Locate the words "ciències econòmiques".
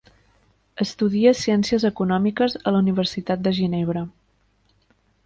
1.41-2.57